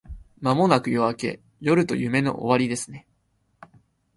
[0.41, 1.41] 間もなく夜明け…
[1.59, 3.07] 夜と夢の終わりですね